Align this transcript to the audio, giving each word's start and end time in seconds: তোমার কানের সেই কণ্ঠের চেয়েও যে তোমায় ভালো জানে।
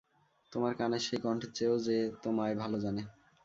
তোমার 0.53 0.73
কানের 0.75 1.01
সেই 1.01 1.19
কণ্ঠের 1.23 1.51
চেয়েও 1.53 1.77
যে 1.79 1.97
তোমায় 2.23 2.55
ভালো 2.55 2.77
জানে। 2.79 3.01